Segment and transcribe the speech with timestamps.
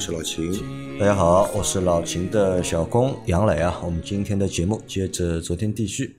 [0.00, 0.98] 是老秦。
[0.98, 3.78] 大家好，我是老秦的小工杨磊啊。
[3.84, 6.16] 我们今天的节目接着昨天继续。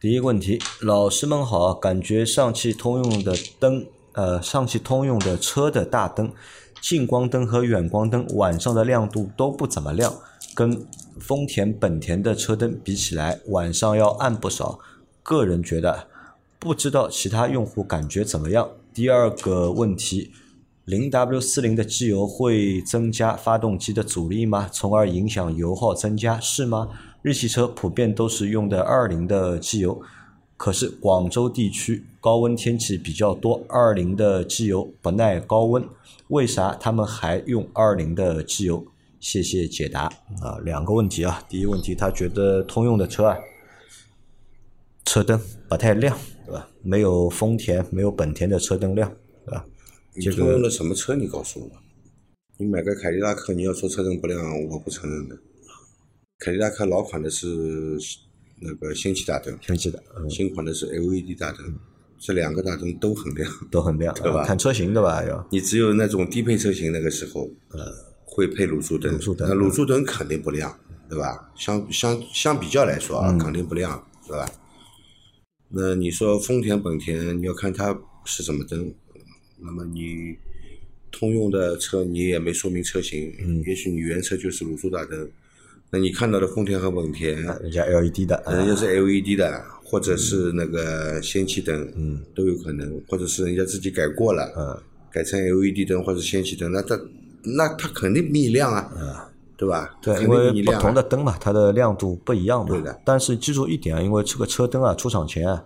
[0.00, 6.32] 第一个问题，老师们好，感觉上汽通用的灯，呃，上汽通用的车的大灯，
[6.80, 10.10] 近光灯和远光灯晚上的亮度都不怎么亮，
[10.54, 10.86] 跟
[11.20, 14.78] 丰田、本田的车灯比起来，晚上要暗不少。
[15.22, 16.08] 个人觉得，
[16.58, 18.70] 不知道其他用户感觉怎么样。
[18.94, 20.32] 第二个问题，
[20.88, 24.70] 零 W 四零的机油会增加发动机的阻力吗？
[24.72, 26.88] 从而影响油耗增加，是吗？
[27.20, 30.00] 日系车普遍都是用的二零的机油，
[30.56, 35.86] 可是广州地区高温天气比较多，二零的机油不耐高温，
[36.28, 38.82] 为啥他们还用二零的机油？
[39.20, 40.04] 谢谢解答
[40.40, 41.44] 啊，两个问题啊。
[41.50, 43.36] 第一个问题，他觉得通用的车啊，
[45.04, 46.66] 车灯不太亮，对吧？
[46.80, 49.12] 没有丰田、没有本田的车灯亮，
[49.44, 49.66] 对吧？
[50.18, 51.14] 你通用的什么车？
[51.14, 51.70] 你告诉我。
[52.58, 55.38] 你买个凯迪拉克，你要说车灯不亮，我不承认的。
[56.38, 57.46] 凯迪拉克老款的是
[58.60, 61.78] 那个氙气大灯，氙气的，嗯新款的是 LED 大灯，
[62.18, 63.48] 这两个大灯都很亮。
[63.70, 65.24] 都很亮，对吧啊看车型的吧？
[65.24, 67.92] 要你只有那种低配车型那个时候，呃，
[68.24, 70.76] 会配卤素灯，卤素灯那卤素灯肯定不亮，
[71.08, 71.52] 对吧？
[71.56, 74.50] 相相相比较来说啊，嗯肯定不亮，对吧？
[75.70, 78.92] 那你说丰田、本田，你要看它是什么灯，
[79.60, 80.36] 那么你
[81.10, 85.28] 通用的车你也没说明车型，嗯也许你原车就是卤素大灯，
[85.90, 94.78] 那你看到的丰田和本田，人家 LED 的，啊人家是 LED 的，或者是那个氙气灯，嗯，都有可能，或者是人家自己改过了，嗯，
[95.10, 97.00] 改成 LED 灯或者氙气灯，那它
[97.42, 99.98] 那它肯定比你亮啊，对吧？
[100.02, 102.68] 对，因为不同的灯嘛，它的亮度不一样嘛。
[102.68, 105.64] 对的但是记住一点啊，因为这个车灯啊，出厂前啊，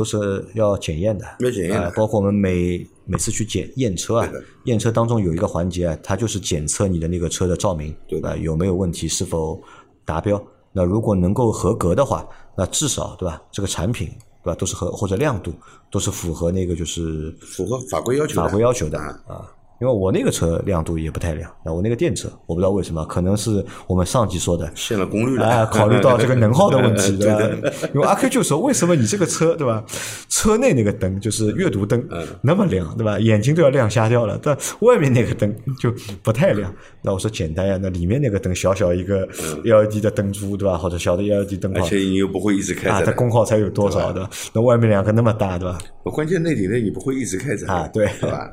[0.00, 1.26] 都是要检验的。
[1.40, 4.26] 要检验包括我们每每次去检验车啊，
[4.64, 8.36] 验车当中有一个环节啊，它就是检测你的那个车的照明，对的吧？
[8.36, 9.62] 有没有问题，是否
[10.06, 10.42] 达标？
[10.72, 13.42] 那如果能够合格的话，那至少对吧？
[13.52, 14.08] 这个产品
[14.42, 15.52] 对吧，都是合或者亮度
[15.90, 19.52] 都是符合那个就是符合法规要求的，法规要求的啊啊。
[19.80, 27.72] 因为我那个车亮度也不太亮，那我那个电车我不知道为什么，可能是我们上级说的，限了功率了，哎，考虑到这个能耗的问题， 对吧的？
[27.94, 29.82] 因为阿 Q 就说，为什么你这个车，对吧？
[30.28, 33.18] 车内那个灯就是阅读灯嗯那么亮，对吧？
[33.18, 35.90] 眼睛都要亮瞎掉了，但外面那个灯就
[36.22, 36.72] 不太亮。
[37.02, 39.26] 那我说简单呀，那里面那个灯小小一个
[39.64, 40.76] LED 的灯珠，对吧？
[40.76, 44.28] 或者小的 LED 灯泡嗯而且你又不会一直开啊，它，功耗才有多少，对吧？
[44.52, 45.78] 那外面两个那么大，对吧？
[46.04, 48.50] 关键那里的你不会一直开着的啊对对吧？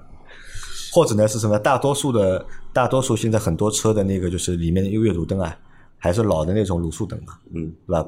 [0.97, 1.59] 或者呢是什么？
[1.59, 2.43] 大多数的
[2.73, 5.55] 大多数现在很多车的那个就是里面的阅读灯啊，
[5.99, 8.03] 还是老的那种卤素灯嘛，嗯，对吧？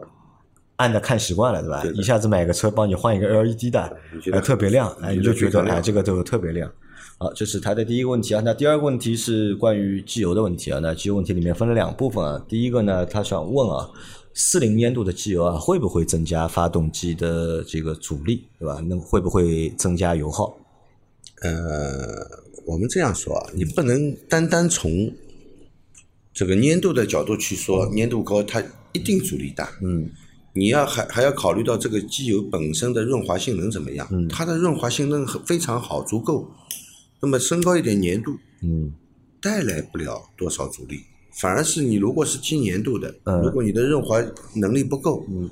[0.77, 1.83] 按着看习惯了，对吧？
[1.83, 6.67] 对一下子买个车帮你换一个 LED 的你觉，得哎，特别亮，哎，你就觉得哎，这个都特别亮。
[7.19, 8.41] 好，这是他的第一个问题啊。
[8.43, 10.79] 那第二个问题是关于机油的问题啊。
[10.81, 12.43] 那机油问题里面分了两部分啊。
[12.47, 13.87] 第一个呢，他想问啊，
[14.33, 18.81] 四零粘度的机油啊，会不会增加发动机的这个阻力，对吧？
[18.83, 20.57] 那会不会增加油耗？
[21.41, 22.27] 呃，
[22.69, 25.11] 我们这样说啊，你不能单单从
[26.31, 28.63] 这个粘度的角度去说，粘度高它
[28.93, 29.67] 一定阻力大。
[29.81, 30.07] 嗯，
[30.53, 34.07] 你要还还要考虑到这个机油本身的润滑性能怎么样。
[34.11, 36.47] 嗯它的润滑性能非常好，足够。
[37.19, 38.93] 那么升高一点粘度，嗯
[39.41, 40.99] 带来不了多少阻力，
[41.41, 44.23] 反而是你如果是低粘度的，嗯如果你的润滑
[44.55, 45.49] 能力不够，嗯，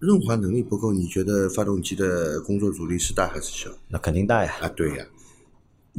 [0.00, 3.70] 润滑能力不够，你觉得发动机的工作阻力是大还是小？
[3.88, 4.52] 那肯定大呀。
[4.60, 5.06] 啊，对呀、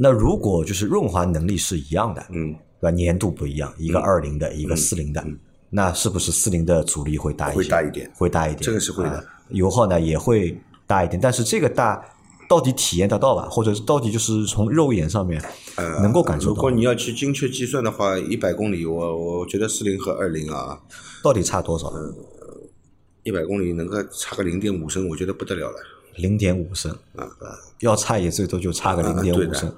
[0.02, 2.96] 那如果就是润滑能力是一样的，嗯，对吧？
[2.96, 5.22] 粘度不一样，一个二零的，一个四零的，
[5.68, 7.58] 那是不是四零的阻力会大一些？
[7.58, 12.02] 会大一点会大一点，这个是会的啊油耗呢也会大一点，但是这个大
[12.48, 13.46] 到底体验得到吧？
[13.50, 15.38] 或者是到底就是从肉眼上面
[16.00, 16.52] 能够感受到？
[16.52, 20.80] 呃如果你要去精确计算的话，一百公里，我我觉得四零和二零啊，
[21.22, 21.92] 到底差多少？
[23.22, 25.76] 一百公里能够差个零点五升，我觉得不得了了。
[26.16, 27.28] 零点五升啊，
[27.80, 29.68] 要差也最多就差个零点五升。
[29.68, 29.74] 啊，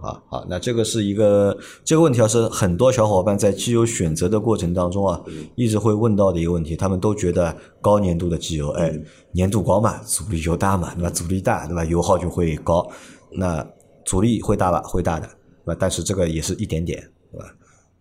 [0.00, 5.20] 好好，那这个是一个这个问题啊，是很多小伙伴在机油选择的过程当中啊，
[5.54, 6.74] 一直会问到的一个问题。
[6.76, 8.92] 他们都觉得高粘度的机油，哎，
[9.34, 11.10] 粘度高嘛，阻力就大嘛，对吧？
[11.10, 11.84] 阻力大，对吧？
[11.84, 12.88] 油耗就会高。
[13.30, 13.66] 那
[14.04, 14.80] 阻力会大吧？
[14.82, 15.26] 会大的，
[15.64, 15.76] 对吧？
[15.78, 16.98] 但是这个也是一点点，
[17.30, 17.46] 对吧？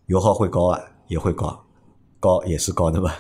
[0.08, 1.64] 油耗会高啊，也会高。
[2.20, 3.16] 高也是高的吧，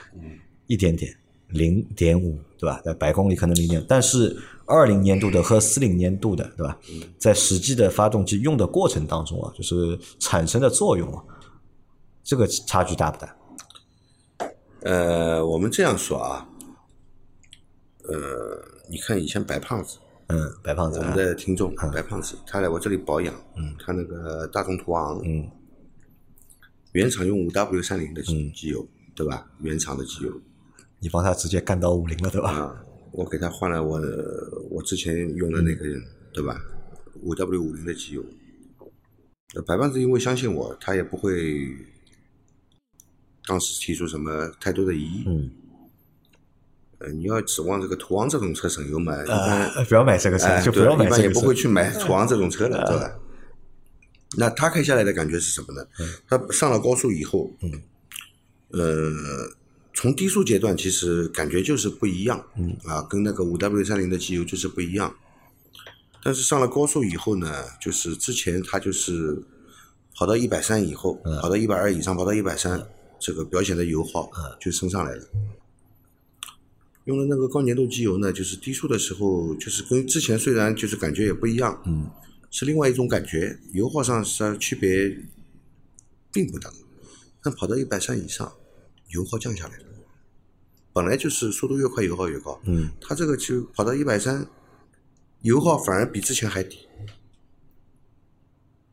[0.65, 1.13] 一点点，
[1.50, 2.81] 零点五，对吧？
[2.83, 4.36] 在百公里可能零点，但是
[4.68, 6.78] 二零年度的和四零年度的，对吧？
[7.18, 11.24] 在实际的发动机用的过程当中啊，就是产生的作用啊，
[12.22, 13.36] 这个差距大不大？
[14.81, 16.48] 呃，我们这样说啊，
[18.04, 19.98] 呃，你看以前白胖子，
[20.28, 25.50] 嗯，白胖子啊我们，的听众白胖子，他来我这里保养，嗯他那个大众途昂，嗯，
[26.92, 28.86] 原厂用五 W 三零的机机油，
[29.16, 29.48] 对吧？
[29.62, 30.31] 原厂的机油
[31.00, 32.52] 你帮他直接干到五零了，对吧？
[32.52, 34.00] 啊，我给他换了我
[34.69, 35.86] 我之前用的那个，
[36.33, 36.62] 对吧？
[37.21, 38.24] 五 W 五零的机油。
[39.56, 41.68] 呃白胖子因为相信我，他也不会
[43.48, 45.24] 当时提出什么太多的疑义。
[45.25, 45.50] 嗯，
[47.00, 51.56] 呃，你要指望这个途昂这种车省油嘛，一般呃，不要买这个车，哎，就不要买这个车一般也不会。
[51.56, 53.19] 去买途昂这种车的，对吧？
[54.38, 55.88] 那他开下来的感觉是什么呢？
[56.27, 57.71] 他上了高速以后，嗯，
[58.71, 59.12] 呃，
[59.98, 65.16] 从低速阶段其实感觉就是不一样，嗯啊，跟那个五 W 三零的机油就是不一样。
[66.24, 69.42] 但是上了高速以后呢，就是之前它就是
[70.14, 72.88] 跑到一百三以后，跑到一百二以上，跑到一百三，
[73.20, 74.30] 这个表显的油耗
[74.62, 75.28] 就升上来了。
[77.06, 82.08] 用了那个高粘度机油呢，就是低速的时候，就是跟之前虽然就是感觉也不一样，嗯，
[82.52, 85.18] 是另外一种感觉，油耗上是区别
[86.32, 86.72] 并不大，
[87.42, 88.54] 但跑到一百三以上，
[89.08, 89.87] 油耗降下来了。
[90.98, 94.48] 本来就是速度越快，油耗越高，嗯，它这个就跑到一百三，
[95.42, 96.88] 油耗反而比之前还低，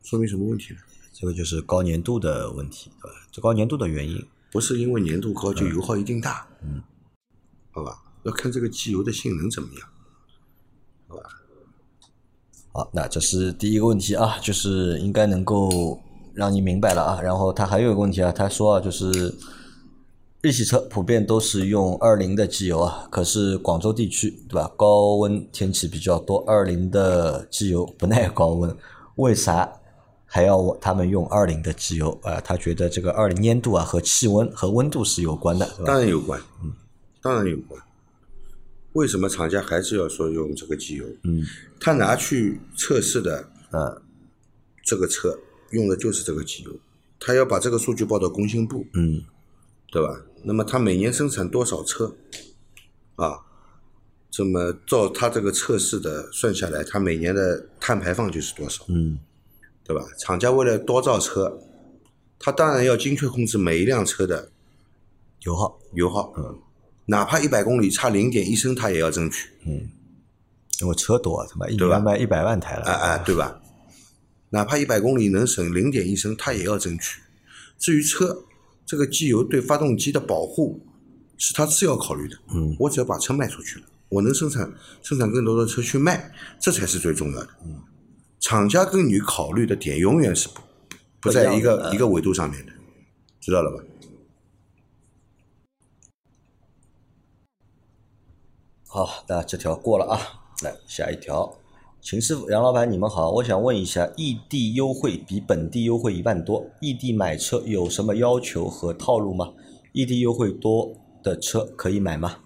[0.03, 0.81] 说明什么问题呢？
[1.15, 3.17] 这个就是高粘度的问题，对吧？
[3.33, 4.23] 这高粘度的原因，
[4.53, 6.83] 不是因为粘度高就油耗一定大，嗯，
[7.71, 9.89] 好吧，要看这个机油的性能怎么样。
[11.09, 11.23] 好吧？
[12.75, 15.99] 好，那这是第一个问题啊，就是应该能够
[16.35, 17.23] 让你明白了啊。
[17.23, 19.35] 然后他还有一个问题啊，他说啊，就是
[20.45, 28.77] 日系车普遍都是用二零的机油啊，可是广州地区对吧，高温天气比较多，二零的机油不耐高温，
[29.15, 29.73] 为啥
[30.27, 32.11] 还要我他们用二零的机油？
[32.23, 32.39] 啊？
[32.43, 36.71] 他觉得这个二零粘度啊和气温和温度是有关的，当然有关，嗯，
[37.23, 37.81] 当然有关。
[38.93, 41.07] 为什么厂家还是要说用这个机油？
[41.23, 41.43] 嗯，
[41.81, 44.03] 他拿去测试的嗯。
[44.87, 45.35] 这个车
[45.71, 46.71] 用的就是这个机油，
[47.19, 49.25] 他要把这个数据报到工信部，嗯
[49.95, 50.21] 对吧？
[50.43, 52.17] 那么它每年生产多少车
[53.15, 53.39] 啊？
[54.29, 59.17] 这么照它这个测试的算下来，它每年的碳排放就是多少，嗯
[59.85, 60.05] 对吧？
[60.19, 61.61] 厂家为了多造车，
[62.41, 64.51] 它当然要精确控制每一辆车的
[65.43, 66.59] 油耗，油耗，嗯，
[67.07, 69.51] 哪怕一百公里差零点一升，它也要争取，
[70.81, 73.61] 因为车多，他妈一年卖一百万台了，哎哎，对吧？
[74.51, 77.21] 哪怕一百公里能省零点一升，他也要争取。
[77.79, 78.45] 至于车
[78.87, 80.81] 这个机油对发动机的保护，
[81.37, 82.37] 是他次要考虑的。
[82.55, 84.73] 嗯，我只要把车卖出去了，我能生产
[85.03, 87.49] 生产更多的车去卖，这才是最重要的。
[87.65, 87.83] 嗯，
[88.41, 90.61] 厂家跟你考虑的点永远是不
[91.21, 92.73] 不在一个一个维度上面的，
[93.41, 93.85] 知道了吧？
[98.87, 100.41] 好，那这条过了啊。
[100.63, 101.59] 来下一条，
[102.05, 109.55] 秦师傅、杨老板，你们好，我想问一下，异地优惠比本地优惠一万多，异地买车有什么要求和套路吗？
[109.93, 112.37] 异地优惠多的车可以买吗？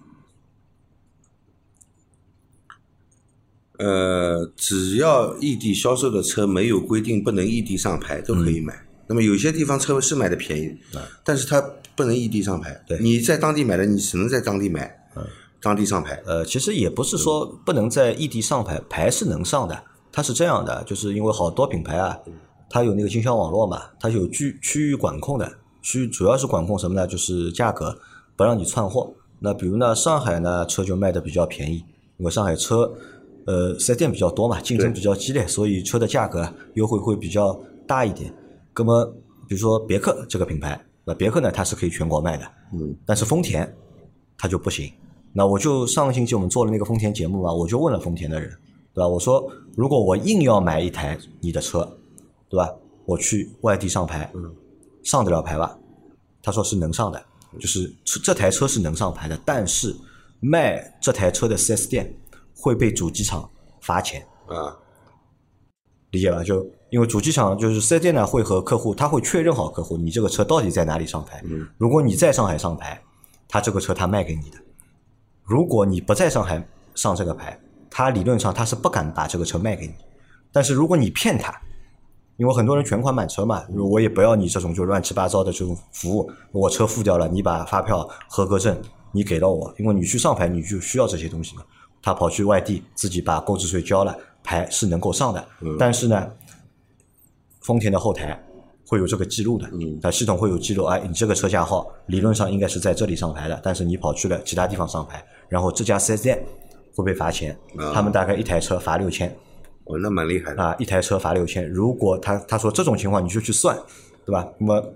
[3.79, 8.87] 呃，只要异地销售的车没有规定不能异地上牌，都可以买。
[9.07, 10.73] 那么有些地方车是买的便宜，
[11.25, 11.59] 但是它
[11.97, 12.81] 不能异地上牌。
[12.87, 14.98] 对你在当地买的，你只能在当地买，
[15.61, 16.21] 当地上牌。
[16.25, 19.83] 呃，其实也不是说不能在异地上牌，牌是能上的。
[20.11, 22.17] 它是这样的，就是因为好多品牌啊，
[22.69, 25.49] 它有那个经销网络嘛，它有区区域管控的，
[25.83, 27.05] 区主要是管控什么呢？
[27.05, 27.95] 就是价格，
[28.35, 29.13] 不让你串货。
[29.37, 31.83] 那比如呢，上海呢车就卖的比较便宜，
[32.17, 32.91] 因为上海车
[33.45, 38.33] 呃四 S 店比较多嘛，竞争比较激烈，所以车的价格啊优惠会比较大一点。
[38.75, 39.05] 那么
[39.47, 43.71] 比如说别克这个品牌，那别克呢它是可以全国卖的，嗯，但是丰田
[44.37, 44.91] 它就不行。
[45.33, 48.49] 那我就上个星期我们做了那个丰田节目嘛，我就问了丰田的人，
[48.93, 49.07] 对吧？
[49.07, 51.97] 我说如果我硬要买一台你的车，
[52.49, 52.73] 对吧？
[53.05, 54.31] 我去外地上牌，
[55.03, 55.77] 上得了牌吧？
[56.41, 57.23] 他说是能上的，
[57.59, 59.95] 就是这这台车是能上牌的，但是
[60.39, 62.13] 卖这台车的 4S 店
[62.55, 63.49] 会被主机厂
[63.81, 64.25] 罚钱。
[64.47, 64.77] 啊，
[66.11, 66.43] 理解吧？
[66.43, 71.41] 就因为主机厂就是 4S 店呢，会和客户他会确认好客户你这个车到底在哪里上牌。
[71.45, 72.99] 嗯如果你在上海上牌，
[73.47, 74.57] 他这个车他卖给你的；
[75.49, 76.63] 如果你不在上海
[76.93, 79.95] 上这个牌，他理论上他是不敢把这个车卖给你。
[80.51, 81.51] 但是如果你骗他，
[82.37, 88.79] 因为很多人全款买车嘛，我也不要你这种就乱七八糟的这种服务，我车付掉了，你把发票、合格证
[89.11, 91.63] 你给到我，因为你去上牌你就需要这些东西嘛。
[91.99, 95.43] 他跑去外地自己把购置税交了，牌是能够上的，
[95.79, 96.31] 但是呢，
[97.61, 98.39] 丰田的后台
[98.89, 99.69] 会有这个记录的，
[100.01, 106.43] 它系统会有记录，哎，你这个车架号理论上应该是在这里上牌的，但是你跑去了其他地方上牌，然后这家四 S 店
[106.95, 107.55] 会被罚钱，
[107.93, 109.29] 他们大概一台车罚六千。
[109.83, 110.75] 哦，那蛮厉害的啊！
[110.79, 113.77] 一台车罚六千，如果他他说这种情况你就去算，
[114.25, 114.47] 对吧？
[114.57, 114.93] 那么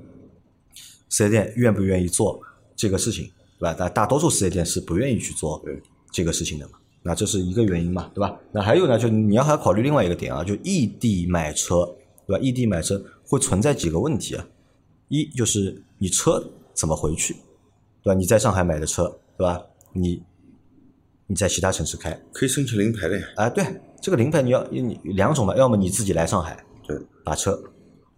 [1.09, 2.39] 四 S 店愿不愿意做
[2.75, 3.25] 这个事情，
[3.59, 3.73] 对吧？
[3.75, 5.63] 大大多数四 S 店是不愿意去做
[6.11, 6.73] 这个事情的嘛。
[7.03, 8.35] 那这是一个原因嘛，对吧？
[8.51, 11.87] 那还有呢，就你要还考虑另外一个点啊，就异地买车，
[12.25, 12.39] 对吧？
[12.41, 14.47] 异地买车会存在几个问题啊？
[15.09, 17.33] 一就是你车怎么回去，
[18.01, 18.13] 对吧？
[18.13, 19.61] 你在上海买的车，对吧？
[19.91, 20.23] 你
[21.27, 23.25] 你在其他城市开，可以申请临牌的呀。
[23.35, 23.65] 啊，对。
[24.01, 27.57] 这个临牌你要你两种嘛，要么你自己来上海，对，把车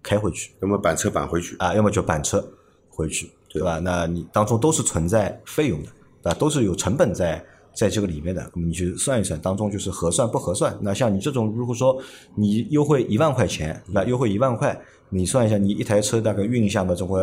[0.02, 2.44] 开回去，要么板车板回去啊，要么就板车
[2.90, 3.78] 回去，对吧？
[3.78, 5.90] 那你当中都是存在费用的，
[6.24, 6.34] 对吧？
[6.40, 7.46] 都是有成本在
[7.76, 10.76] 在这个里面的，你去算一算，当中就是合算不合算？
[10.82, 12.02] 那像你这种，如果说
[12.34, 14.80] 你优惠一万块钱，那优惠一万块，
[15.10, 17.22] 你算一下，你一台车大概运一下嘛，总归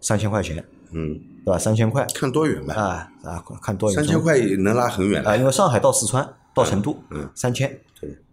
[0.00, 1.58] 三千块钱，嗯，对吧？
[1.58, 2.74] 三千块，看多远吧？
[2.74, 3.96] 啊啊，看多远？
[3.96, 7.70] 三千块也能拉很远啊，因为上海到四川到成都，嗯，三千。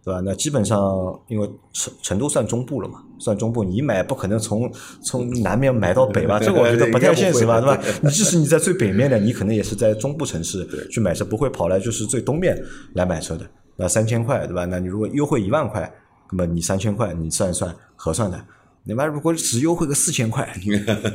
[0.02, 0.20] 对吧？
[0.24, 0.80] 那基本上，
[1.28, 4.68] 因为成成都算中部了嘛，算中部，你买不可能从
[5.02, 6.40] 从南面买到北吧？
[6.40, 7.80] 这个我觉得不太现实吧，对吧？
[8.02, 12.60] 你即使你在最北面的，你可能也是在中部城市去买车，不会跑来就是最东面
[12.94, 13.46] 来买车的。
[13.76, 14.64] 那三千块，对吧？
[14.64, 15.88] 那你如果优惠一万块，
[16.32, 18.42] 那么你三千块，你算一算合算的。
[18.84, 20.48] 你妈如果只优惠个四千块，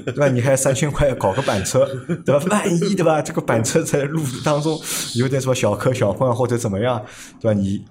[0.05, 0.27] 对吧？
[0.29, 1.86] 你还三千块搞个板车，
[2.25, 2.45] 对吧？
[2.50, 3.22] 万一对吧？
[3.22, 4.79] 这个板车在路当中
[5.15, 7.03] 有点什么小磕小碰或者怎么样，
[7.39, 7.60] 对吧？
[7.60, 7.84] 你。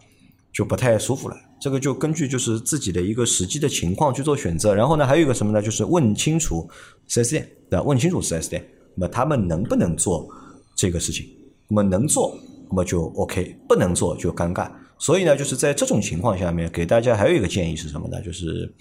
[0.54, 4.72] 就不太舒服了，这个就根据就是自己的一个实际的情况去做选择。
[4.72, 5.60] 然后呢，还有一个什么呢？
[5.60, 6.70] 就是问清楚
[7.08, 7.82] 四 S 店，对吧？
[7.82, 8.64] 问清楚四 S 店，
[8.94, 10.28] 那么他们能不能做
[10.76, 11.26] 这个事情？
[11.66, 12.38] 那么能做，
[12.68, 14.70] 那么就 OK；不能做就尴尬。
[14.96, 18.22] 所以呢，就是在这种情况下面，给大家还有一个建议是什么呢？
[18.22, 18.72] 就是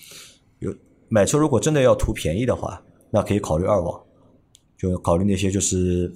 [1.13, 4.01] 买车如果真的要图便宜的话，那可以考虑二网，
[4.77, 6.11] 就考虑那些就是。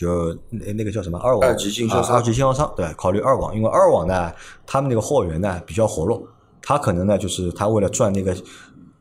[0.00, 4.32] 就那那个叫什么二网二级经销商，二级经销商对，考虑二网，因为二网呢，
[4.66, 6.26] 他们那个货源呢比较活络，
[6.62, 8.34] 他可能呢就是他为了赚那个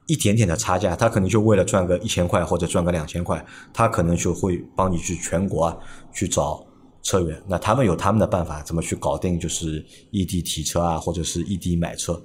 [0.08, 3.42] 一点点的差价，他可能就为了赚个一千块或者赚个两千块，
[3.74, 5.78] 他可能就会帮你去全国啊
[6.12, 6.62] 去找
[7.02, 12.22] 车源，那他们有他们的办法，怎么去搞定就是异地提车啊，或者是异地买车？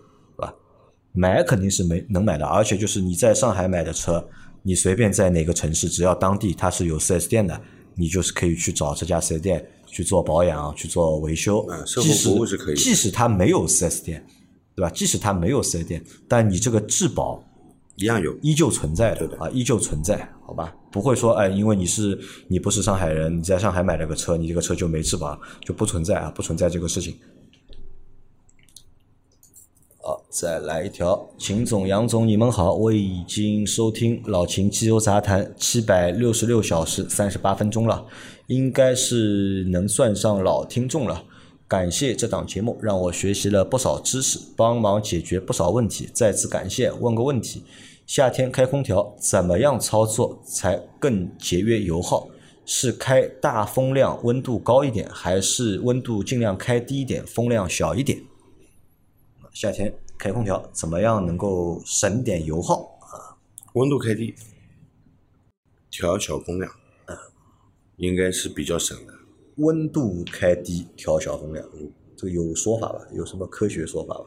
[1.14, 4.28] 买肯定是没能买的，而且就是你在上海买的车，
[4.62, 7.58] 你随便在哪个城市，只要当地它是有 4S 店的。
[7.96, 12.74] 你就是可以去找这家 4S 店去做保养、去做维修，售后服务是可以。
[12.74, 14.26] 即使它没有 4S 店，
[14.74, 14.90] 对吧？
[14.90, 17.40] 即使它没有 4S 店，但你这个质保
[17.94, 20.74] 一样有，依旧存在的啊，依旧存在，好吧？
[20.90, 22.18] 不会说哎，因为你是
[22.48, 27.16] 你不是上海人，你在上海买了个车，你这个车就没质保，就不存在啊，不存在这个事情。
[30.02, 38.04] 好，再来一条，秦总、杨总，你们好，我已经收听老秦机油杂谈七百六十六小时三十八分钟了，
[38.48, 41.22] 应该是能算上老听众了。
[41.68, 46.90] 感谢这档节目，让我学习了不少知识，帮忙解决不少问题，再次感谢。
[46.90, 47.62] 问个问题，
[48.04, 52.28] 夏天开空调怎么样操作才更节约油耗？
[52.66, 58.18] 是开大风量，温度高一点，还是温度尽量开低一点，风量小一点？
[59.52, 63.36] 夏天开空调怎么样能够省点油耗啊？
[63.74, 64.34] 温度开低，
[65.90, 66.72] 调小风量，
[67.06, 67.16] 嗯，
[67.96, 69.12] 应该是比较省的。
[69.56, 73.00] 温度开低，调小风量，嗯，这个有说法吧？
[73.12, 74.24] 有什么科学说法吧？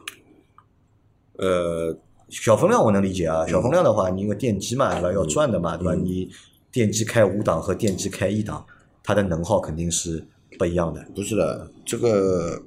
[1.38, 5.12] 呃，小风量我能理解啊，小风量的话，你因为电机嘛，对吧？
[5.12, 5.94] 要转的嘛，对吧？
[5.94, 6.30] 你
[6.70, 8.64] 电机开五档和电机开一档，
[9.02, 10.24] 它的能耗肯定是
[10.58, 11.04] 不一样的。
[11.14, 12.62] 不是的，这个。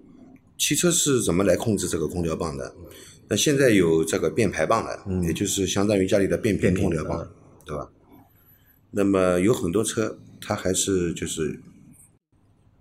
[0.57, 2.71] 汽车是怎么来控制这个空调棒的？
[3.31, 7.25] 那现在有这个变排棒了，也就是相当于家里的变频空调棒，
[7.63, 7.89] 对吧？
[8.89, 11.57] 那么有很多车，它还是就是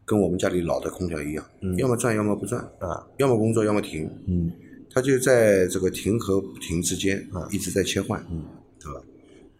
[0.05, 1.47] 跟我们家里老的空调一样，
[1.79, 4.51] 要么转，要么不转，啊，要么工作，要么停，嗯，
[4.93, 8.45] 它就在这个停和不停之间啊，一直在切换，嗯，
[8.81, 9.01] 对吧？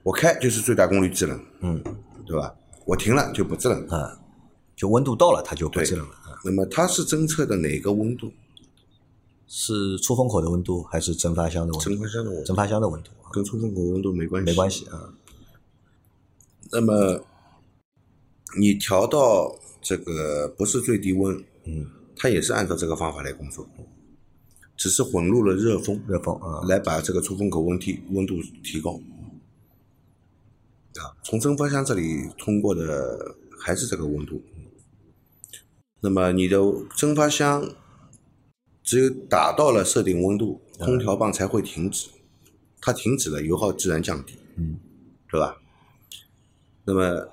[0.03, 1.81] 我开就是最大功率制冷，嗯，
[2.27, 2.53] 对吧？
[2.85, 4.19] 我停了就不制冷，啊，
[4.75, 6.17] 就温度到了它就不制冷了。
[6.45, 8.33] 那么它是侦测的哪个温度？
[9.53, 11.91] 是出风口的温度还是蒸发箱的温度？
[11.91, 12.45] 蒸发箱的温度。
[12.47, 14.47] 蒸发箱的温度跟出风口温度没关系。
[14.47, 15.13] 没关系啊。
[16.71, 17.21] 那么
[18.57, 19.53] 你调到
[19.83, 23.67] 这个不是最低温，嗯，它也是按照这个方法来工作。
[24.77, 29.01] 只是混入了热风，热风啊，来把这个出风口温提温度提高。
[30.95, 34.41] 啊，从蒸发箱这里通过的还是这个温度。
[36.01, 36.57] 那么你的
[36.97, 37.69] 蒸发箱
[38.91, 42.09] 只有达到了设定温度，空调棒才会停止。
[42.81, 44.81] 它停止了，油耗自然降低，嗯，
[45.31, 45.57] 对吧？
[46.83, 47.29] 那么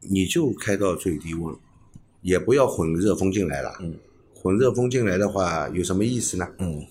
[0.00, 1.54] 你就开到最低温，
[2.22, 3.76] 也不要混热风进来了。
[3.78, 4.00] 嗯，
[4.34, 6.48] 混热风进来的话有什么意思呢？
[6.58, 6.84] 嗯，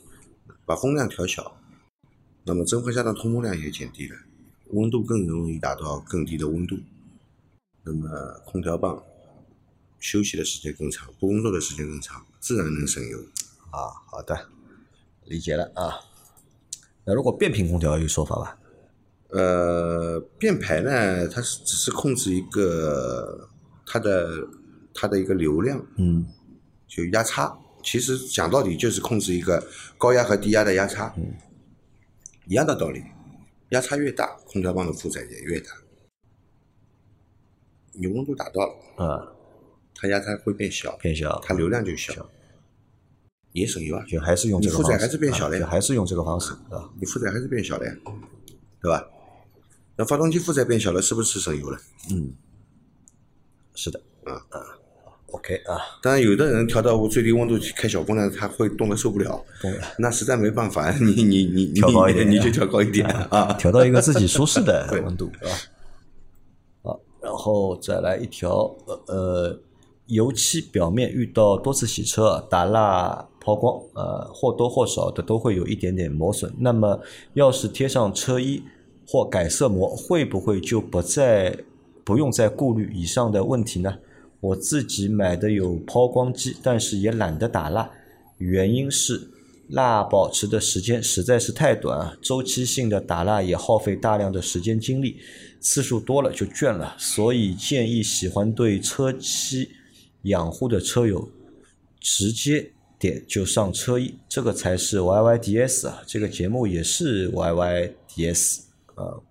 [0.65, 1.59] 把风量调小，
[2.45, 4.15] 那么蒸发箱的通风量也减低了，
[4.67, 6.77] 温度更容易达到更低的温度。
[7.83, 8.07] 那么
[8.45, 9.03] 空调棒
[9.99, 13.19] 休息的时间更长，不工作的时间更长，自然能省油。
[13.71, 14.49] 啊，好的，
[15.25, 15.99] 理解了啊。
[17.05, 18.57] 那如果变频空调有说法吧？
[19.29, 23.49] 呃，变排呢，它是只是控制一个
[23.85, 24.47] 它的
[24.93, 26.25] 它的一个流量，嗯
[26.87, 27.57] 就压差。
[27.83, 29.65] 其实讲到底就是控制一个
[29.97, 31.33] 高压和低压的压差，嗯
[32.45, 33.03] 一样的道理。
[33.71, 35.71] 压差越大，空调棒的负载也越大。
[37.91, 39.27] 你温度达到了，啊，
[39.93, 42.29] 它压差会变小，变小，它流量就小，
[43.51, 44.03] 也省油啊。
[44.07, 46.89] 就还是用这个方式，负载还是变小了呀啊就还是用这个方式啊。
[46.99, 47.91] 你负载还是变小了呀，
[48.81, 49.03] 对吧？
[49.95, 51.77] 那发动机负载变小了，是不是省油了？
[52.11, 52.31] 嗯，
[53.73, 54.61] 是的，啊啊
[55.31, 59.79] ，OK 啊，当然，有的人调到最低温度去开小风呢，他会冻得受不了，冻了。
[59.97, 63.51] 那实在没办法，你你你你调高一点你就调高一点啊。
[63.53, 65.51] 调到一个自己舒适的温度，是吧？
[66.83, 69.59] 好，然后再来一条，呃呃，
[70.05, 76.53] 油漆表面遇到多次洗车打蜡抛光，呃，或多或少的都会有一点点磨损。
[76.59, 76.99] 那么，
[77.33, 78.61] 要是贴上车衣
[79.07, 81.57] 或改色膜，会不会就不再
[82.03, 83.99] 不用再顾虑以上的问题呢？
[84.41, 87.89] 我自己买的有抛光机，但是也懒得打蜡，
[88.37, 89.29] 原因是
[89.69, 95.15] 蜡保持的时间实在是太短啊，周期性的打蜡也耗费大量的时间精力，
[95.61, 99.69] 次数多了就倦了，所以建议喜欢对车漆
[100.23, 101.29] 养护的车友
[102.01, 108.61] 直接点就上车衣，这个才是 YYDS 啊，这个节目也是 YYDS
[108.95, 109.21] 啊。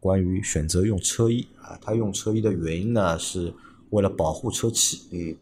[0.00, 3.54] 关于选择用车衣啊，他用车衣的原因呢，是
[3.90, 5.02] 为了保护车漆。
[5.12, 5.36] 嗯，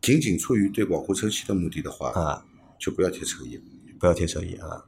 [0.00, 2.44] 仅仅出于对保护车漆的目的的话，啊，
[2.80, 3.60] 就不要贴车衣。
[4.00, 4.84] 不要贴车衣啊，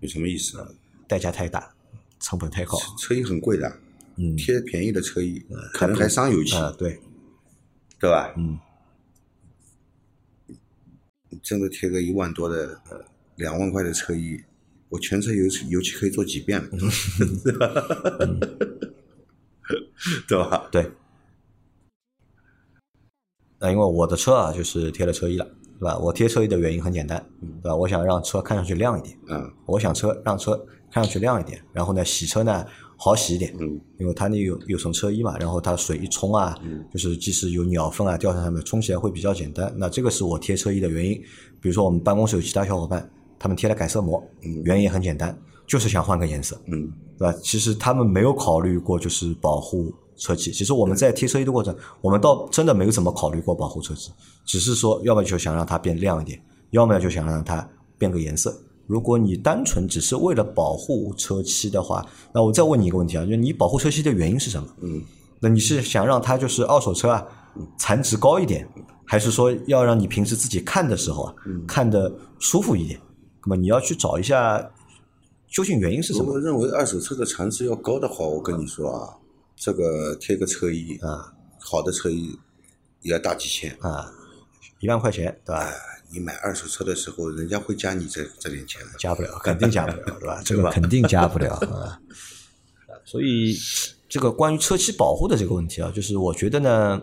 [0.00, 0.74] 有什么意思呢？
[1.06, 1.74] 代价太大，
[2.20, 2.76] 成本太高。
[2.98, 3.80] 车衣很贵的，
[4.16, 7.00] 嗯贴便宜的车衣可能还伤油漆，啊，对，
[7.98, 8.32] 对吧？
[8.36, 8.58] 嗯，
[11.42, 13.04] 真的贴个一万多的、呃
[13.36, 14.42] 两万块的车衣，
[14.88, 16.70] 我全车油油漆可以做几遍了，
[17.44, 17.68] 对吧？
[20.26, 20.68] 对吧？
[20.72, 20.90] 对。
[23.60, 25.44] 那因为我的车啊，就是贴了车衣了，
[25.78, 25.96] 对吧？
[25.98, 27.24] 我贴车衣的原因很简单，
[27.62, 27.76] 对吧？
[27.76, 30.56] 我想让车看上去亮一点，嗯我想车让车
[30.90, 32.66] 看上去亮一点，然后呢，洗车呢
[33.00, 39.72] 好洗一点，嗯因为它那有有层车衣嘛，然后它水一冲啊，嗯就是即使有鸟粪啊掉在上面，冲起来会比较简单。
[39.76, 41.14] 那这个是我贴车衣的原因。
[41.60, 43.08] 比如说我们办公室有其他小伙伴，
[43.38, 44.22] 他们贴了改色膜，
[44.64, 47.38] 原因也很简单，就是想换个颜色，嗯对吧？
[47.42, 50.50] 其实他们没有考虑过就是保护车漆。
[50.52, 54.10] 其实我们在贴车衣的过程，我们倒真的没有怎么考虑过保护车漆，
[54.44, 58.56] 只是说要么就想让它变亮一点，要么就想让它变个颜色。
[58.88, 64.66] 如果你单纯只是为了保护车漆的话，那我再问你一个问题啊，就是你保护车漆的原因是什么？
[64.80, 65.02] 嗯，
[65.40, 67.24] 那你是想让它就是二手车啊
[67.78, 68.66] 残值高一点，
[69.04, 71.34] 还是说要让你平时自己看的时候啊、
[71.66, 72.98] 看的舒服一点？
[73.44, 74.58] 那么你要去找一下
[75.48, 79.14] 究竟原因是什么如果认为二手车的残值要高的话，我跟你说啊，
[79.54, 82.38] 这个贴个车衣啊，好的车衣
[83.02, 83.70] 也要大几千。
[83.80, 84.10] 啊？
[84.80, 85.68] 一万块钱对吧？
[86.10, 88.92] 你买二手车的时候，人家会加你这这点钱吗。
[88.98, 90.40] 加不了， 肯定加不了，对吧？
[90.44, 92.00] 这个肯定加不了啊。
[93.04, 93.56] 所以
[94.08, 97.02] 这个关于车漆保护的这个问题啊，就是我觉得呢，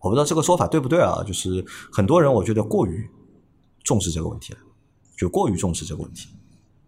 [0.00, 3.08] 我不知道这个说法对不对啊，就是很多人我觉得过于
[3.84, 4.58] 重视这个问题了，
[5.16, 6.28] 就过于重视这个问题。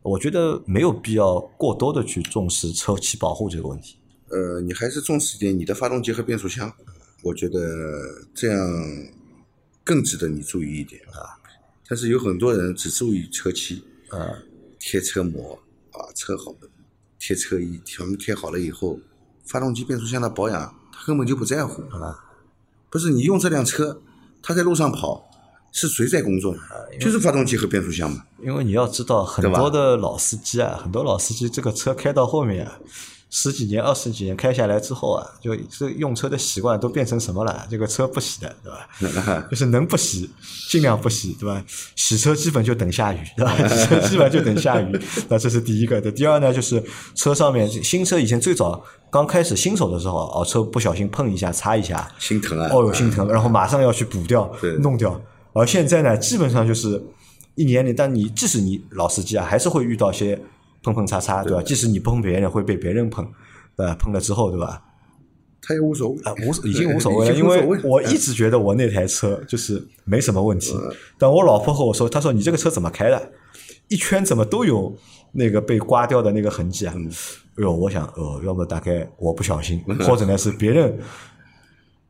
[0.02, 3.96] 我觉得没有必要过多的去重视车漆保护这个问题。
[4.30, 6.72] 呃，你还是重视一点你的发动机和变速箱，
[7.22, 7.60] 我觉得
[8.34, 8.58] 这样
[9.84, 11.38] 更值得你注意一点啊。
[11.88, 14.18] 但是有很多人只注意车漆，啊，
[14.78, 15.58] 贴车膜
[15.90, 16.70] 啊，车好了，
[17.18, 18.98] 贴车衣，全部贴好了以后，
[19.44, 22.18] 发动机、变速箱的保养他根本就不在乎啊。
[22.88, 24.00] 不是你用这辆车，
[24.42, 25.28] 他在路上跑，
[25.72, 26.60] 是谁在工作呢？
[26.98, 28.24] 就是发动机和变速箱嘛。
[28.42, 32.78] 因为你要知道，很多的老司机啊，很多老司机这个车开到后面啊，
[33.34, 37.66] 十几年、二十几年开下来之后啊，就这用车的习惯都变成什么了？
[37.70, 39.42] 这个车不洗的，对吧？
[39.50, 40.28] 就是能不洗
[40.68, 41.64] 尽量不洗，对吧？
[41.96, 43.56] 洗车基本就等下雨，对吧？
[43.66, 45.00] 洗车基本就等下雨。
[45.30, 46.12] 那这是第一个的。
[46.12, 52.68] 第二呢，就是车上面新车以前最早刚开始新手的时候，哦，车不小心碰一下、擦一下，心疼啊！
[52.70, 55.18] 哦，哟心疼，然后马上要去补掉对、弄掉。
[55.54, 57.02] 而现在呢，基本上就是
[57.54, 60.38] 一年里，但你即使你老司机啊，还是会遇到些
[60.82, 61.62] 碰碰擦擦，对吧？
[61.62, 63.24] 即使你不碰别人，会被别人碰，
[63.76, 63.94] 对吧？
[63.98, 64.82] 碰了之后，对吧？
[65.64, 70.74] 他也无所谓啊，无 已经无所谓了，因为我一直觉得我那台车就是没什么问题。
[71.16, 73.30] 但我老婆和我说，她说你这个车怎么开的？
[73.88, 74.96] 一圈怎么都有
[75.32, 76.94] 那个被刮掉的那个痕迹啊？
[76.96, 80.98] 哎呦，我想，呃，要么大概我不小心， 或者呢是别人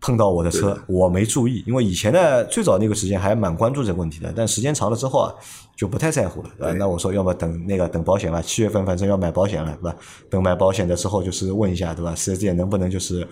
[0.02, 1.62] 碰到我的车，我没注意。
[1.64, 5.32] 因为以前呢，最早那个时间还蛮关注这个问题的，但时间长了之后啊，
[5.76, 6.50] 就不太在乎了。
[6.58, 6.74] 对吧？
[6.76, 9.96] 那我说，要么等那个等保险吧，七月份反正要买保险了，对吧？
[10.28, 12.14] 等买保险的时候，就是问一下，对吧？
[12.16, 13.26] 四 S 店能不能就是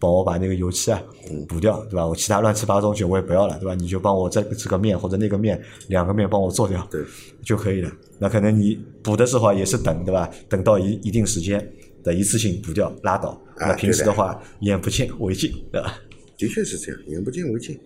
[0.00, 1.02] 帮我把那个油漆啊
[1.46, 2.06] 补掉，对吧？
[2.06, 3.74] 我其他乱七八糟东西我也不要了，对吧？
[3.74, 7.02] 你就帮我这个这个面或者那个面两个面帮我做掉，对，
[7.44, 7.90] 就可以了。
[8.18, 10.30] 那可能你补的时候啊也是等，对吧？
[10.48, 11.70] 等到一一定时间
[12.02, 13.38] 的一次性补掉拉倒。
[13.58, 15.94] 啊那平时的话，眼不见为净，对吧？
[16.36, 17.78] 的确是这样，眼不见为净。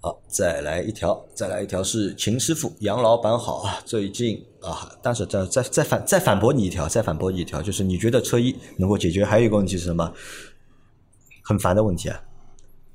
[0.00, 3.80] 好，再来一条，再来一条是秦师傅，杨老板好啊！
[3.84, 10.12] 最近啊，但是再再再反再反驳你一条，再反驳你一条，就是你觉得车衣能够解决，还有一个问题是什么？
[11.44, 12.20] 很烦的问题啊！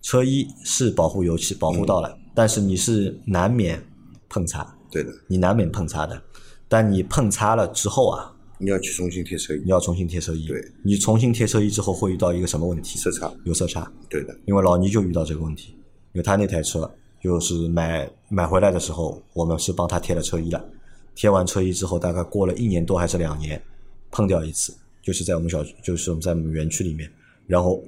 [0.02, 3.82] 车衣是保护油漆，保护到了，但是你是难免
[4.28, 6.22] 碰擦，对的，你难免碰擦的。
[6.68, 10.48] 但你碰擦了之后啊，你要去重新贴车衣你，要重新贴车衣。
[10.48, 12.98] 对，你重新贴车衣之后会遇到一个什么问题？
[12.98, 13.92] 色差，有色差。
[14.10, 15.76] 对的，因为老倪就遇到这个问题，
[16.14, 16.92] 因为他那台车
[17.22, 20.70] 就是买买回来的时候，我们是帮他贴了车衣的，
[21.16, 23.62] 贴完车衣之后，大概过了一年多还是两年，
[24.10, 27.12] 碰掉一次，就是在我们小就是我们在我们园区里面，
[27.46, 27.84] 然后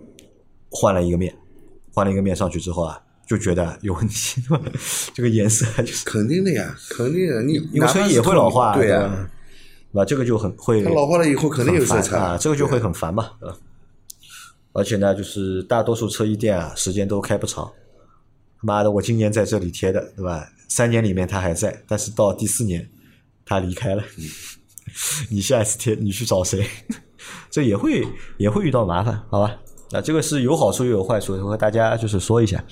[0.70, 1.34] 换了一个面，
[1.94, 4.42] 换了一个面上去之后啊，就觉得有问题，
[5.16, 7.42] 这个颜色就是肯定的呀，肯定的。
[7.42, 9.32] 你因为车衣也会老化，对呀、吧？
[9.92, 10.06] 对吧？
[10.06, 13.58] 这个就很会它老化了以后肯定有色差啊，这个就会很烦嘛，对吧？
[14.74, 17.70] 而且呢，就是大多数车衣店啊，时间都开不长。
[18.62, 20.48] 妈的，我今年在这里贴的，对吧？
[20.68, 22.88] 三年里面他还在，但是到第四年
[23.46, 24.04] 他离开了。
[25.30, 26.66] 你下一次贴，你去找谁？
[27.50, 28.06] 这也会
[28.38, 29.58] 也会遇到麻烦，好吧？
[29.92, 32.64] 那这个是有好处又有坏处，和大家就是说一下。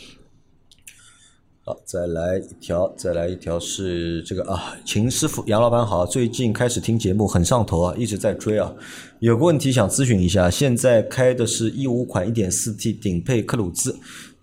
[1.67, 8.73] 好，再来一条，再来一条是这个啊，秦师傅，杨老板好，最近开始听节目很上头啊，一直在追啊，
[9.19, 13.93] 有个问题想咨询一下，现在开的是一五款一点四 T 顶配克鲁兹，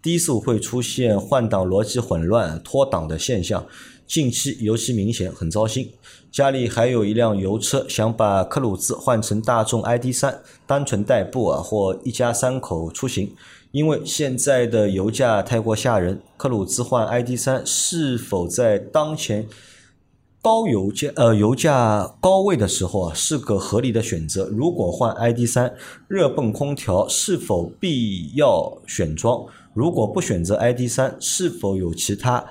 [0.05, 3.65] 低速会出现换挡逻辑混乱、脱档的现象，
[4.07, 5.93] 近期尤其明显，很糟心。
[6.31, 13.35] 家里还有一辆油车，想把克鲁兹换成大众 ID.3，单纯代步啊，或一家三口出行。
[13.71, 19.49] 因为现在的油价太过吓人，克鲁兹换 ID.3 是否在当前
[20.43, 24.51] 高油价呃油价高位的时候啊，是个合理的选择？
[24.51, 25.73] 如果换 ID.3
[26.09, 29.47] 热泵空调，是否必要选装？
[29.75, 32.45] 如果不选择 ID.3，是否有其他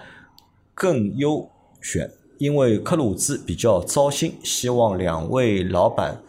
[0.76, 1.50] 更优
[1.82, 2.12] 选？
[2.38, 6.22] 因为克鲁兹比较糟心，希望两位老板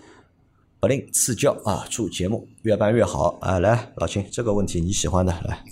[0.79, 1.85] 不吝赐教啊！
[1.91, 3.59] 祝节目越办越好啊！
[3.59, 5.65] 来，老秦，这个问题你喜欢的来。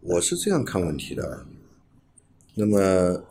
[0.00, 1.46] 我是这样看问题的。
[2.54, 3.22] 那么，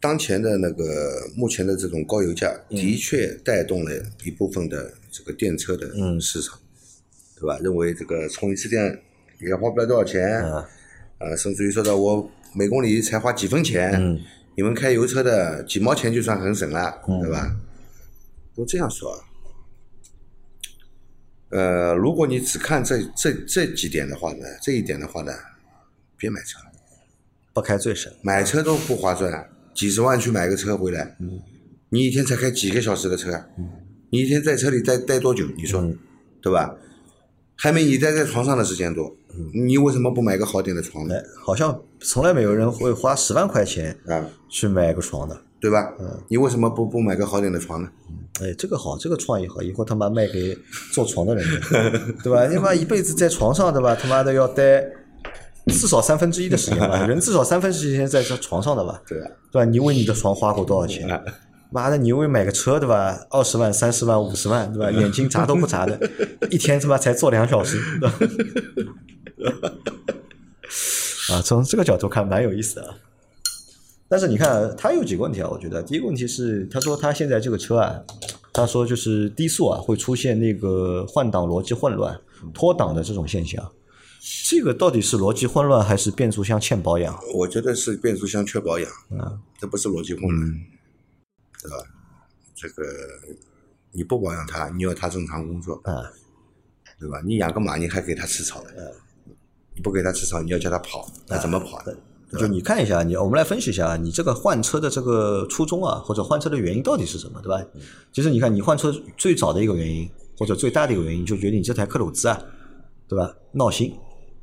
[0.00, 3.90] 当前的那个目前的这种高油价，的确带动了
[4.24, 6.58] 一部分的这个电车的市场，
[7.38, 7.58] 对吧？
[7.58, 9.00] 认为这个充一次电
[9.46, 10.54] 也花不了多少钱，嗯
[11.18, 14.20] 啊，甚至于说的我每公里才花几分钱，嗯
[14.54, 17.56] 你们开油车的几毛钱就算很省了，对吧？
[18.54, 19.18] 都这样说啊。
[21.48, 25.32] 呃，如果你只看这这这几点的话呢，这一点的话呢，
[26.18, 26.58] 别买车，
[27.54, 28.12] 不开最省。
[28.22, 31.16] 买车都不划算，几十万去买个车回来，
[31.88, 33.42] 你一天才开几个小时的车，
[34.10, 35.46] 你一天在车里待待多久？
[35.56, 35.82] 你说，
[36.42, 36.74] 对吧？
[37.62, 39.14] 还没你待在床上的时间多，
[39.54, 41.14] 你为什么不买个好点的床呢？
[41.14, 45.40] 哎，好像从来没有人会花十万块钱啊，去买个床的。
[45.60, 45.94] 对吧？
[46.26, 47.88] 你为什么不不买个好点的床呢？
[48.40, 50.58] 哎，这个好，这个创意好，以后他妈卖给
[50.92, 51.46] 做床的人，
[52.24, 52.48] 对吧？
[52.48, 53.94] 你妈一辈子在床上，对吧？
[53.94, 54.84] 他妈的要待
[55.68, 59.30] 至少三分之一的时间吧， 人至少三分之一时间在这床上的吧，对吧？
[59.52, 59.64] 对吧？
[59.64, 61.08] 你为你的床花过多少钱？
[61.72, 63.18] 妈的，你为买个车对吧？
[63.30, 64.90] 二十万、三十万、五十万对吧？
[64.90, 65.98] 眼睛眨都不眨的，
[66.50, 67.80] 一天他妈才坐两小时？
[71.32, 72.94] 啊，从这个角度看蛮有意思的啊。
[74.08, 75.48] 但是你看，他有几个问题啊？
[75.50, 78.02] 我觉得第一个问题是，他说他现在这个车啊，
[78.52, 82.20] 他说就是低速啊会出现那个换挡逻辑混乱、
[82.52, 83.72] 脱档的这种现象。
[84.46, 87.18] 这个到底是逻辑混乱还是变速箱欠保养？
[87.34, 90.60] 我觉得是变速箱缺保养，啊，这不是逻辑混乱，
[91.62, 91.76] 对吧？
[92.54, 92.82] 这个
[93.92, 96.02] 你不保养它，你要它正常工作，啊，
[96.98, 97.20] 对吧？
[97.24, 98.94] 你养个马，你还给它吃草的，
[99.74, 101.92] 你不给它吃草，你要叫它跑，那怎么跑呢？
[102.38, 107.62] 就你看一下，你我们来分析一下，你这个换车的这个初衷啊，或者换车的原因到底是什么，对吧？
[108.10, 112.42] 其实你看，你换车最早的一个原因，或者最大的一个原因，就决定你这台克鲁兹啊，
[113.06, 113.34] 对吧？
[113.52, 113.90] 闹心，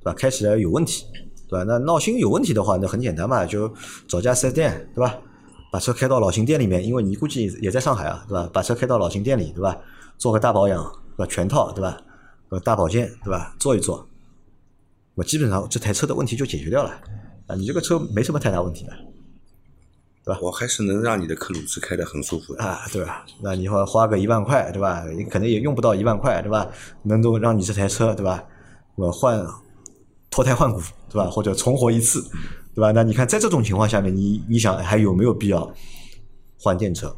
[0.01, 0.13] 对吧？
[0.13, 1.05] 开起来有问题，
[1.47, 1.63] 对吧？
[1.63, 3.73] 那闹心有问题的话，那很简单嘛，就
[4.07, 5.19] 找家四 S 店，对吧？
[5.71, 8.49] 把车开到老秦店里面，因为你估计也在上海啊，对吧？
[8.51, 9.77] 把车开到老秦店里，对吧？
[10.17, 10.83] 做个大保养，
[11.15, 11.31] 对吧？
[11.31, 11.97] 全套，对吧？
[12.49, 13.55] 呃，大保健，对吧？
[13.59, 14.07] 做一做，
[15.15, 16.89] 我基本上这台车的问题就解决掉了。
[17.47, 18.91] 啊，你这个车没什么太大问题的
[20.25, 22.63] 对吧我还是能让你的克鲁兹开得很舒服的。
[22.63, 23.25] 啊，对吧？
[23.41, 25.03] 那你花花个一万块，对吧？
[25.15, 26.67] 你可能也用不到一万块，对吧？
[27.03, 28.43] 能够让你这台车，对吧？
[28.95, 29.45] 我换
[30.29, 30.79] 脱胎换骨，
[31.09, 31.29] 对吧？
[31.29, 32.23] 或者重活一次，
[32.79, 32.91] 对吧？
[32.93, 35.69] 那你看，在这种情况下面，你你想还有没有必要
[36.57, 37.13] 换电车，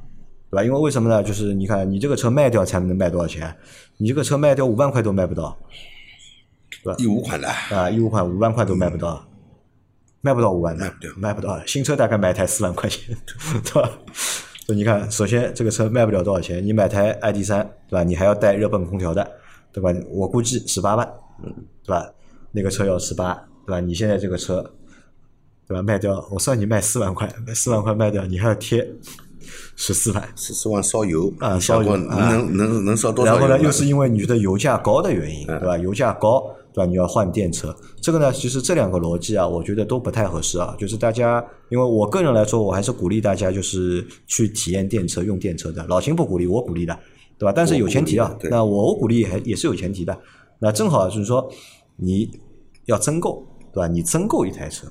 [0.50, 0.64] 对吧？
[0.64, 1.22] 因为为什么呢？
[1.22, 3.56] 就是你看，你这个车卖掉才能卖多少钱？
[3.98, 5.56] 你这个车卖掉五万块都卖不到
[6.84, 9.24] 对吧一五款的，啊，一五款五万块都卖不到，
[10.22, 11.64] 卖不到五万的，卖不掉卖不到。
[11.68, 13.16] 新车大概买台四万块钱，
[13.64, 13.88] 对吧？
[14.66, 18.04] 所以你看，首先这个车卖不了多少钱，你买台 ID 三，对吧？
[18.04, 19.32] 你还要带热泵空调的，
[19.72, 19.94] 对吧？
[20.10, 21.08] 我估计十八万，
[21.84, 22.12] 对吧？
[22.52, 23.36] 那个车要十八，
[23.68, 23.80] 对吧？
[23.80, 24.74] 你现在这个车，
[25.68, 25.82] 对吧？
[25.82, 28.88] 卖掉，我算你卖四万块，卖四万块卖掉，你还要贴
[29.76, 35.78] 十四万，十四万烧油啊烧油啊能能能烧多少然后呢，又是因为你觉得油价高的原因，嗯对吧？
[35.78, 36.44] 油价高，
[36.74, 36.86] 对吧？
[36.86, 40.76] 你要换电车，这个呢，其实这两个逻辑啊，我觉得都不太合适啊。
[40.78, 45.86] 就是大家，因为我个人来说，我还是鼓励大家就是去体验电车、用电车的。
[45.88, 46.98] 老秦不鼓励，我鼓励的，
[47.38, 47.54] 对吧？
[47.56, 50.18] 但是有前提啊那我鼓励还也是有前提的。
[50.60, 51.52] 那正好就是说，
[51.96, 52.30] 你
[52.86, 53.44] 要增购，
[53.74, 53.88] 对吧？
[53.88, 54.88] 你增购一台车，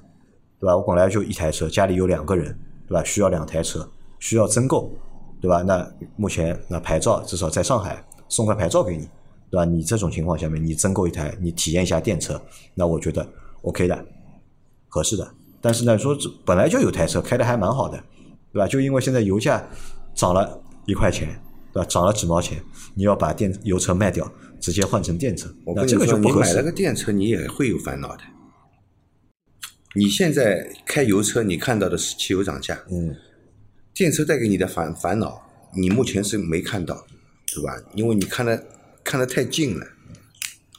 [0.60, 0.76] 对吧？
[0.76, 3.02] 我本来就一台车，家里有两个人，对吧？
[3.02, 4.92] 需要两台车，需要增购，
[5.40, 5.62] 对吧？
[5.62, 9.08] 那目前那牌照至少在上海送块牌照给你，
[9.50, 9.64] 对吧？
[9.64, 12.40] 你这种情况下面，你增购一台，你体验一下电车，
[12.74, 13.26] 那我觉得
[13.62, 14.04] OK 的，
[14.88, 15.26] 合适的。
[15.62, 17.98] 但是呢，说这本来就有台车开的还蛮好的，
[18.52, 18.68] 对吧？
[18.68, 19.66] 就因为现在油价
[20.14, 21.28] 涨了一块钱，
[21.72, 21.86] 对吧？
[21.88, 22.62] 涨了几毛钱，
[22.94, 26.62] 你要把电油车卖掉，直接换成电车，那这个我跟你说，就不合适你买了。
[26.64, 28.22] 个电车，你也会有烦恼的。
[29.96, 33.16] 你现在开油车，你看到的是汽油涨价，嗯，
[33.92, 35.42] 电车带给你的烦烦恼，
[35.74, 37.04] 你目前是没看到，
[37.52, 37.76] 对吧？
[37.94, 38.66] 因为你看的
[39.02, 39.84] 看得太近了，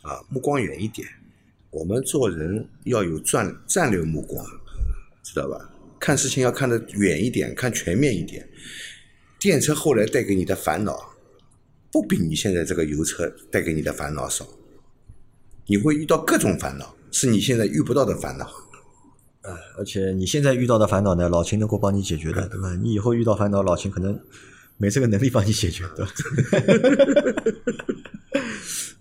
[0.04, 1.06] 啊，目光远一点。
[1.72, 4.46] 我们做人要有战战略目光，
[5.24, 5.70] 知道吧？
[6.00, 8.48] 看事情要看得远一点，看全面一点。
[9.40, 11.16] 电车后来带给你的烦恼，
[11.92, 14.48] 不比你现在这个油车带给你的烦恼少。
[15.66, 18.50] 你会遇到各种烦恼，是你现在遇不到的烦恼。
[19.42, 22.76] 啊而且你现在遇到的烦恼呢，老秦能够帮你解决的，对吧？
[22.82, 24.20] 你以后遇到烦恼，老秦可能
[24.78, 26.12] 没这个能力帮你解决，对吧？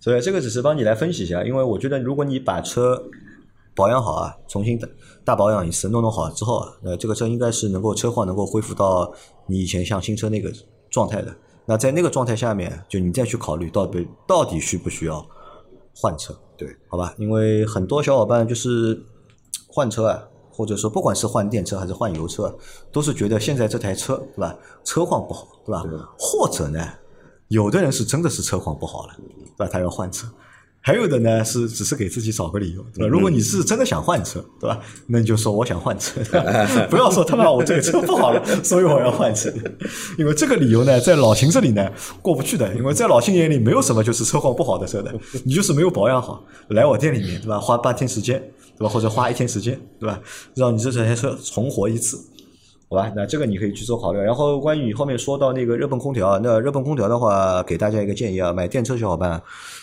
[0.00, 3.04] 所以这个只是帮你来分析一下，因为我觉得如果你把车
[3.74, 4.88] 保养好啊，重新大
[5.24, 9.12] 大保养一次，弄弄好之后啊，呃，这个车应该是能够车况能够恢复到
[9.46, 10.50] 你以前像新车那个
[10.90, 11.34] 状态的。
[11.66, 15.24] 那在那个状态下面，就你再去考虑到底到底需不需要
[15.94, 16.34] 换车。
[16.56, 19.00] 对，好吧，因为很多小伙伴就是
[19.68, 20.28] 换车啊，
[20.60, 22.54] 或者说不管是换电车还是换油车，
[22.92, 25.82] 都是觉得现在这台车对吧，车况不好，对吧？
[26.18, 26.86] 或者呢，
[27.48, 29.14] 有的人是真的是车况不好了，
[29.56, 29.70] 对吧？
[29.72, 30.26] 他要换车。
[30.82, 33.06] 还有的呢是只是给自己找个理由，对吧？
[33.06, 34.78] 如果你是真的想换车，对吧？
[35.06, 39.50] 那你就说我想换车， 对吧不要说他妈我这个车不好了，所以我要换车。
[40.18, 45.10] 因为这个理由呢，在老秦这里呢过不去的，因为在老秦眼里没有什么就是车况不好的车的，
[45.44, 47.58] 你就是没有保养好，来我店里面对吧？
[47.58, 48.42] 花半天时间
[48.80, 48.88] 对吧？
[48.88, 50.18] 或者花一天时间对吧？
[50.54, 52.18] 让你这台车重活一次。
[52.88, 54.18] 好吧，那这个你可以去做考虑。
[54.18, 59.40] 然后关于你后面说到那个热泵空调，那热泵空调的话，给大家一个建议啊，买电车小伙伴，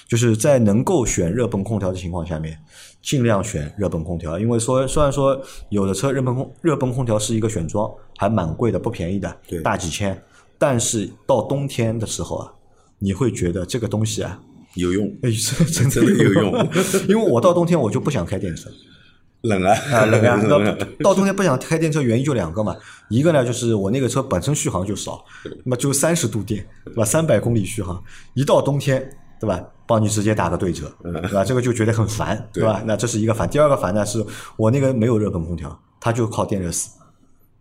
[0.09, 2.59] 就是在能够选热泵空调的情况下面，
[3.01, 10.21] 尽量选热泵空调，因为说虽然说有的车热泵空热泵空调是一个选装，还蛮贵的，不便宜的对，大几千，
[10.57, 12.51] 但是到冬天的时候啊，
[12.99, 14.37] 你会觉得这个东西啊，
[14.77, 15.29] 有用，哎，
[15.71, 16.69] 真 真的有用
[17.09, 18.69] 因为我到冬天我就不想开电车。
[19.41, 20.41] 冷啊，啊，冷啊！
[20.49, 20.59] 到
[21.03, 22.75] 到冬天不想开电车，原因就两个嘛。
[23.07, 25.23] 一个呢，就是我那个车本身续航就少，
[25.63, 27.05] 那么就三十度电，对吧？
[27.05, 29.07] 三百公里续航，一到冬天，
[29.39, 29.63] 对吧？
[29.85, 31.45] 帮你直接打个对折，对吧？
[31.45, 32.81] 这个就觉得很烦，对吧？
[32.85, 33.47] 那这是一个烦。
[33.47, 34.25] 第二个烦呢，是
[34.57, 36.89] 我那个没有热泵空调，它就靠电热丝。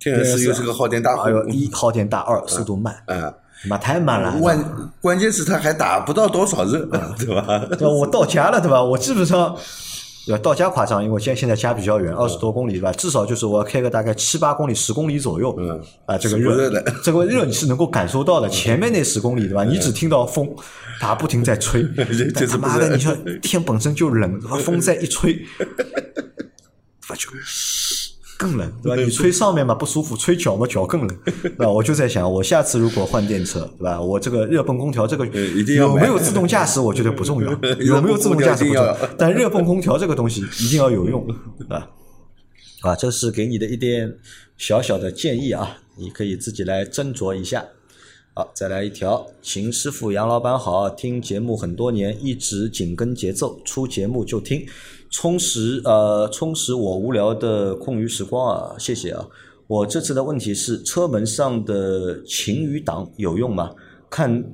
[0.01, 2.95] 电热丝又是个耗电大户哎，呦，一耗电大，二速度慢。
[3.07, 3.33] 啊，
[3.65, 6.85] 妈太慢了，关关键是他还打不到多少热，
[7.19, 7.59] 对吧？
[7.71, 7.89] 对吧？
[7.89, 8.83] 我到家了，对吧？
[8.83, 9.57] 我基本上。
[10.27, 12.91] 要到家夸张，因为我现现在家比较远，二十多公里，对吧？
[12.95, 16.69] 至少就是我要开个大概七八公里、十公里左右，嗯，啊，这个热，
[17.05, 18.49] 这个热你是能够感受到的。
[18.51, 19.63] 前面那十公里，对吧？
[19.63, 20.53] 你只听到风，
[21.01, 21.81] 它不停在吹，
[22.51, 25.47] 他妈的，你说天本身就冷，风再一吹，
[27.03, 27.29] 发就。
[28.39, 29.03] 更冷，对吧？
[29.03, 31.71] 你吹上面嘛不舒服，吹脚嘛脚更冷，对吧？
[31.71, 34.01] 我就在想，我下次如果换电车，对吧？
[34.01, 41.27] 我这个热泵空调这个有没有自动驾驶，我觉得不重要， 有没有自动驾驶不重要，但热泵空调这个东西一定要有用，
[41.59, 41.91] 对吧
[42.83, 44.17] 啊，这是给你的一点
[44.59, 47.65] 小小的建议啊，你可以自己来斟酌一下。
[48.35, 54.67] 好，再来一条，秦师傅、杨老板好，听节目很多年，一直紧跟节奏，出节目就听。
[55.17, 58.77] 充实呃，充实我无聊的空余时光啊！
[58.79, 59.27] 谢谢啊！
[59.67, 63.71] 我这次的问题是：车门上的晴雨挡有用吗？
[64.11, 64.45] 看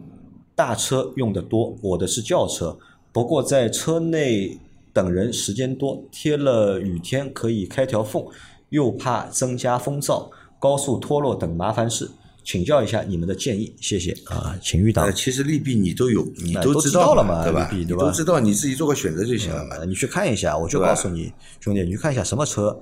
[0.54, 2.78] 大车用的多，我的是轿车，
[3.10, 4.56] 不过在车内
[4.92, 8.24] 等人时间多，贴了雨天可以开条缝，
[8.68, 12.08] 又怕增加风噪、高速脱落等麻烦事。
[12.44, 15.14] 请教一下你们的建议，谢谢啊，晴雨挡。
[15.14, 17.70] 其实利弊你都有，你都知道了嘛，对吧？
[17.72, 19.84] 你都知道，你自己做个选择就行了嘛。
[19.84, 22.76] 你去看一下，我就告诉你，兄弟，你去看一下什么车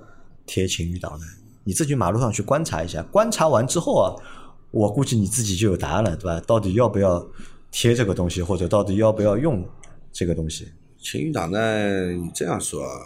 [0.46, 1.26] 贴晴雨挡的，
[1.64, 3.02] 你自己马路上去观察一下。
[3.02, 4.16] 观察完之后啊，
[4.70, 6.40] 我估计你自己就有答案了，对吧？
[6.46, 7.28] 到底要不要
[7.70, 9.62] 贴这个东西，或者到底要不要用
[10.10, 10.68] 这个东西？
[11.02, 12.12] 晴雨挡呢？
[12.12, 12.98] 你这样说啊，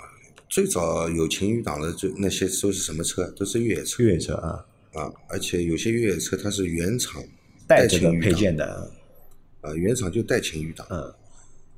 [0.49, 3.27] 最早有晴雨挡的，就那些都是什么车？
[3.33, 4.05] 都是越野车。
[4.05, 4.65] 越野车啊。
[4.95, 7.23] 啊，而且有些越野车它是原厂
[7.67, 8.91] 带这个配件的，
[9.61, 11.13] 啊，原厂就带晴雨挡，嗯，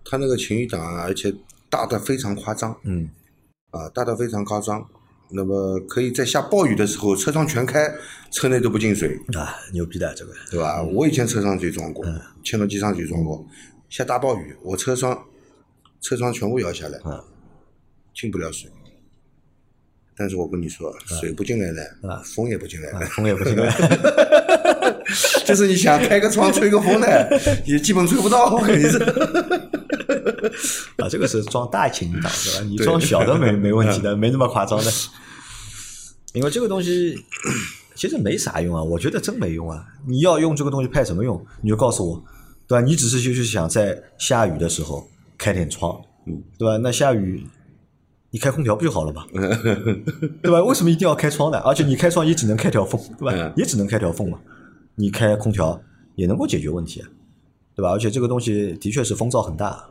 [0.04, 1.34] 它那个晴雨挡啊，而且
[1.70, 3.08] 大的非常夸张，嗯，
[3.70, 4.86] 啊，大的非常夸张，
[5.30, 7.90] 那么可以在下暴雨的时候车窗全开，
[8.30, 10.82] 车内都不进水，啊，牛逼的这个，对吧？
[10.82, 12.04] 我以前车上就装过，
[12.44, 13.46] 千诺机上就装过，
[13.88, 15.26] 下大暴雨，我车窗
[16.00, 17.24] 车窗全部摇下来，嗯，
[18.14, 18.70] 进不了水。
[20.16, 23.70] 但是我跟你说，水不进来了，风也不进来了，风也不进来，
[25.44, 27.06] 就是你想开个窗吹个风呢，
[27.66, 28.54] 也基本吹不到。
[28.54, 28.98] 我跟你说，
[31.04, 32.64] 啊，这个是装大晴雨挡是吧？
[32.66, 34.90] 你装小的没没问题的，没那么夸张的。
[36.32, 37.16] 因为这个东西
[37.94, 39.84] 其实没啥用啊，我觉得真没用啊。
[40.08, 41.44] 你要用这个东西派什么用？
[41.62, 42.24] 你就告诉我，
[42.66, 42.84] 对吧？
[42.84, 46.78] 你只是就是想在下雨的时候开点窗，嗯，对吧？
[46.78, 47.46] 那下雨。
[48.30, 49.24] 你开空调不就好了嘛，
[50.42, 50.62] 对吧？
[50.62, 51.58] 为什么一定要开窗呢？
[51.60, 53.52] 而且你开窗也只能开条缝，对吧？
[53.56, 54.38] 也只能开条缝嘛。
[54.96, 55.80] 你开空调
[56.16, 57.02] 也能够解决问题，
[57.74, 57.90] 对吧？
[57.90, 59.84] 而且这个东西的确是风噪很大，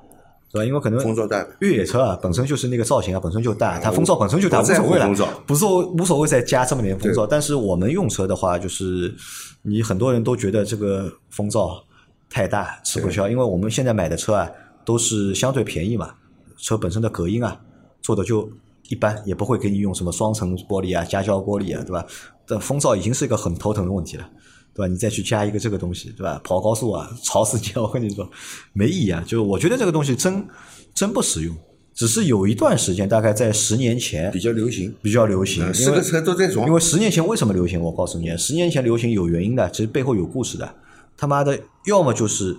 [0.51, 0.65] 对吧？
[0.65, 5.07] 因为可能风噪大，越野车啊本身就是那个造型啊本身就大，它风噪本身就大，无所谓了，
[5.47, 7.25] 不是无所谓再加这么点风噪。
[7.25, 9.15] 但是我们用车的话，就是
[9.61, 11.81] 你很多人都觉得这个风噪
[12.29, 14.49] 太大吃不消，因为我们现在买的车啊
[14.83, 16.13] 都是相对便宜嘛，
[16.57, 17.59] 车本身的隔音啊。
[18.05, 18.47] 做的就
[18.87, 22.05] 一般，也不会给你用什么双层玻璃啊、夹胶玻璃啊，对吧？
[22.45, 24.29] 这风噪已经是一个很头疼的问题了，
[24.75, 24.87] 对吧？
[24.87, 26.39] 你再去加一个这个东西，对吧？
[26.43, 27.81] 跑高速啊，吵死你！
[27.81, 28.29] 我跟你说，
[28.73, 29.23] 没意义啊。
[29.25, 30.45] 就是我觉得这个东西真
[30.93, 31.57] 真不实用，
[31.95, 35.73] 只是有一段时间，大概在十年前比较流行，比较流行。
[35.73, 36.67] 四个车都在装。
[36.67, 37.81] 因为十年前为什么流行？
[37.81, 40.75] 我告诉你，十年前流行有原因的，其实背后有故事的。
[41.17, 42.55] 他妈的，要么就是。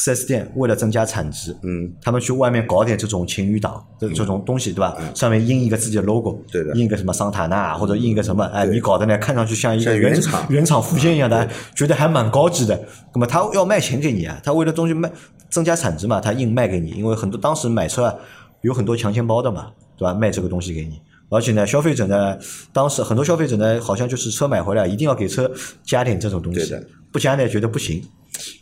[0.00, 4.96] 四 S 店为了增加产值，嗯，他们去外面搞点这种晴雨挡这这种东西，对吧？
[5.12, 12.80] 上面印一个自己的 logo，对的，印一个什么桑塔纳或者印一个什么，哎，你搞的呢，看上去像一个原厂原厂附件一样的，觉得还蛮高级的。
[13.12, 15.10] 那么他要卖钱给你啊，他为了东西卖
[15.50, 16.90] 增加产值嘛，他硬卖给你。
[16.90, 18.14] 因为很多当时买车啊，
[18.60, 20.14] 有很多强钱包的嘛，对吧？
[20.14, 22.38] 卖这个东西给你，而且呢，消费者呢，
[22.72, 25.50] 当时很多消费者呢，好像就是车买回来一定要给车
[25.84, 26.72] 加点这种东西，
[27.10, 28.00] 不加呢觉得不行。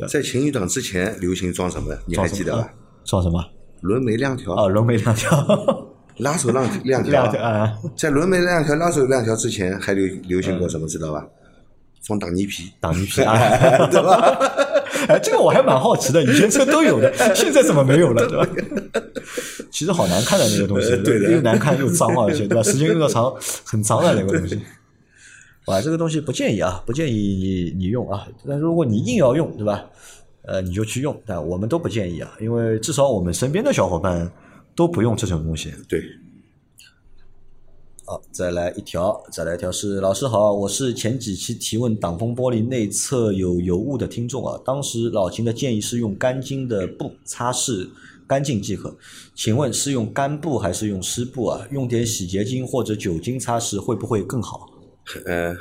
[0.08, 1.94] 在晴雨挡之前流行装什么？
[2.06, 2.68] 你还记得吧？
[3.04, 3.42] 装什么？
[3.82, 5.30] 轮眉亮条啊，轮眉亮条，
[6.18, 7.72] 拉手亮 亮条啊！
[7.96, 10.86] 在轮眉亮条、拉手亮条之前，还流流行过什么？
[10.88, 11.24] 知道吧？
[12.02, 14.38] 装挡泥皮，挡泥皮 啊，对吧？
[15.08, 18.26] 哎，这个我还蛮好奇的，以前车都有的，现在怎么没有了？
[18.26, 18.48] 对吧？
[19.70, 22.62] 其实好难看的那个东西，对的，又难看又脏而且对吧？
[22.62, 23.32] 时间用的长，
[23.64, 24.58] 很脏的那个东西。
[25.66, 28.26] 啊，这个东西不建议啊，不建议你你用啊。
[28.46, 29.84] 但如果你硬要用，对吧？
[30.42, 34.30] 呃，你就去用，但我们都不建议啊，因为至少我们身边的小伙伴
[34.76, 35.72] 都不用这种东西。
[35.88, 36.00] 对。
[38.04, 44.56] 好，再来一条，再来一条是老师好，我是前几期提问挡风玻璃内侧有油污的听众啊。
[44.64, 47.88] 当时老秦的建议是用干净的布擦拭
[48.28, 48.96] 干净即可，
[49.34, 51.66] 请问是用干布还是用湿布啊？
[51.72, 54.70] 用点洗洁精或者酒精擦拭会不会更好？
[55.24, 55.56] 呃，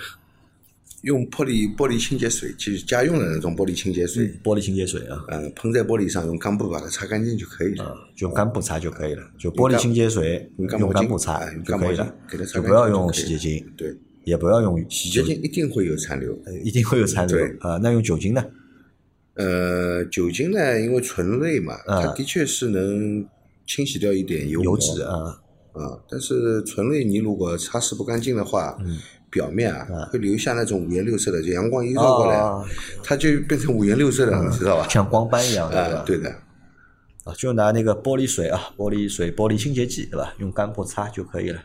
[1.03, 7.95] 用玻璃玻璃清洁水，就是家用的那种玻璃清洁水，玻璃清洁水啊，嗯，喷在玻璃上，用干布把它擦干净就可以了。
[8.15, 9.21] 就用干布擦就可以了。
[9.37, 12.15] 就玻璃清洁水用干布擦就可以了
[12.51, 16.33] 就不要用洗洁精，对，也不要用洗洁精一定会有残留。
[16.45, 17.77] 呃一定会有残留对啊。
[17.83, 18.43] 那用酒精呢？
[19.35, 23.23] 呃，酒精呢，因为醇类嘛，啊它的确是能
[23.67, 25.39] 清洗掉一点油油脂啊，
[25.73, 28.97] 啊，但是醇类你如果擦拭不干净的话，嗯
[29.35, 32.63] 表面啊会留下那种五颜六色的，就阳光一照过来，啊，
[33.03, 34.87] 它就变成五颜六色的知道吧？
[34.87, 36.01] 像光斑一样，的？
[36.05, 36.29] 对的，
[37.25, 40.33] 啊，就拿那个玻璃水啊，玻璃水、玻璃清洁剂，对吧？
[40.37, 41.59] 用干布擦就可以了。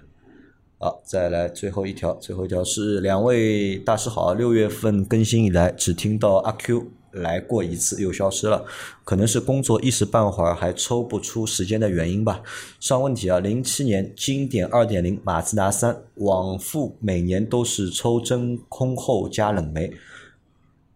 [0.79, 8.65] 好，再来最后一条，最后一条是两位大师好，六月份更新以来只听到阿 Q 来过一次又消失了，
[9.05, 12.43] 可能是工作一时半会儿还抽不出时间的原因吧。
[12.79, 19.93] 上问题啊，零七年经典二点零马自达三往复每年都是抽真空后加冷媒，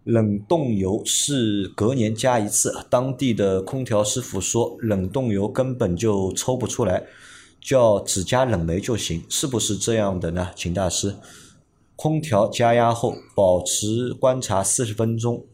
[0.04, 7.04] 冷冻油是隔年加一次，当地的空调师傅说冷冻油根本就抽不出来，
[7.60, 10.50] 叫只加冷媒就行，是不是这样的呢？
[10.54, 11.16] 秦大师，
[11.96, 15.44] 空调加压后保持观察四十分钟，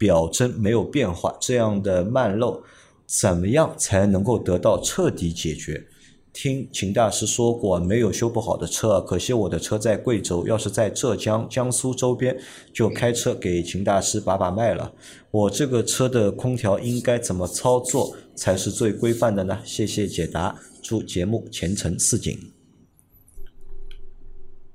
[0.00, 2.62] 表针没有变化，这样的慢漏
[3.04, 5.86] 怎么样才能够得到彻底解决？
[6.32, 12.34] 听秦大师说过，没有修不好的车，可惜我的车在贵州，要是在浙江、江苏周边，
[12.72, 14.94] 就开车给秦大师把把脉了。
[15.30, 19.58] 我这个车的空调应该怎么操作才是最规范的呢？
[19.64, 22.38] 谢谢解答，祝节目前程似锦。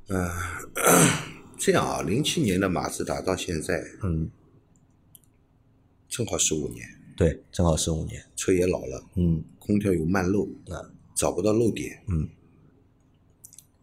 [0.10, 0.30] 嗯
[1.58, 4.30] 这样啊，零七年的马自达到现在嗯，
[6.16, 6.88] 正好十五年，
[7.18, 8.24] 对，正好十五年。
[8.38, 9.44] 车也老了，嗯。
[9.60, 10.80] 空调有慢漏，啊
[11.14, 12.30] 找不到漏点，嗯，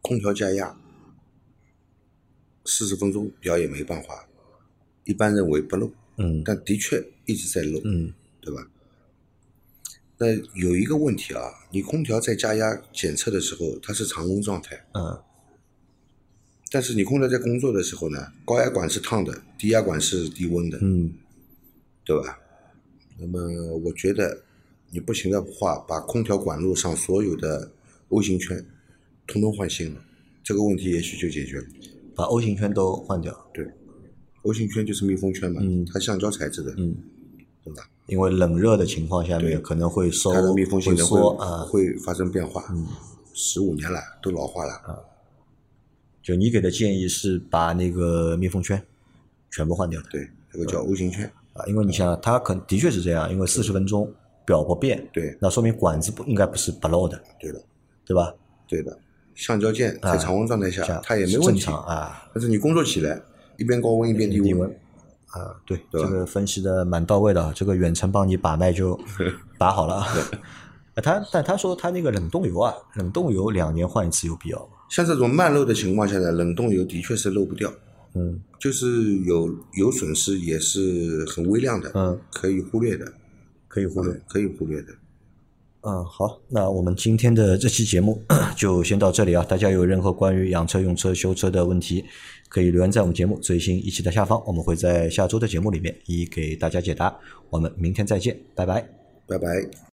[0.00, 0.74] 空调加压，
[2.64, 4.26] 四十分钟表也没办法，
[5.04, 6.42] 一般认为不漏，嗯。
[6.42, 8.14] 但的确一直在漏，嗯。
[8.40, 8.66] 对吧？
[10.16, 15.22] 那有一个问题啊，你空调在加压检测的时候，它是常温状态，嗯。
[16.70, 21.12] 但是你空调在工作的时候呢，高压管是烫的，低压管是低温的，嗯
[22.04, 22.38] 对吧？
[23.18, 23.38] 那么
[23.78, 24.42] 我觉得
[24.90, 27.70] 你不行的话，把空调管路上所有的
[28.08, 28.64] O 型圈
[29.26, 30.00] 通通换新了，
[30.42, 31.64] 这个问题也许就解决了。
[32.14, 33.32] 把 O 型圈都换掉。
[33.54, 33.66] 对
[34.42, 36.94] ，O 型圈就是密封圈嘛，嗯它橡胶材质的，嗯，
[37.64, 37.88] 对吧？
[38.06, 41.66] 因为冷热的情况下面可能会收它的密封性会能。
[41.68, 42.64] 会发生变化。
[42.70, 42.86] 嗯，
[43.32, 44.72] 十五年了，都老化了。
[44.74, 44.98] 啊
[46.22, 48.80] 就你给的建议是把那个密封圈
[49.50, 51.28] 全部换掉的对，这个叫 O 型圈。
[51.54, 54.10] 啊，因为你想，它可能的确是这样，因为四十分钟
[54.44, 57.62] 表不变，对，那说明管子不应该不是不漏的，对的，
[58.04, 58.32] 对吧？
[58.66, 58.98] 对的。
[59.34, 61.82] 橡胶件在常温状态下，它也没问题正常。
[61.84, 63.18] 啊，但是你工作起来，
[63.56, 64.70] 一边高温一边低温，
[65.28, 68.98] 啊，对，对这个分析的蛮到位的啊，这个远程帮你把脉就
[69.58, 70.04] 把好了
[71.02, 74.72] 他但他说他那个冷冻油啊，冷冻油两年换一次有必要吗？
[74.90, 77.72] 像这种慢漏的情况下呢，冷冻油的确是漏不掉，
[78.14, 83.12] 嗯就是有有损失也是很微量的，嗯，可以忽略的，
[83.68, 84.20] 可以忽略。
[84.28, 84.88] 可以忽略的。
[85.80, 88.22] 嗯，好，那我们今天的这期节目
[88.56, 89.42] 就先到这里啊。
[89.42, 92.04] 大家有任何关于养车、用车、修车的问题，
[92.48, 97.18] 可以留言在我们节目最新一期的下方，我们会在下周的节目里面一一给大家解答。
[97.50, 98.88] 我们明天再见，拜拜。
[99.26, 99.88] 拜拜。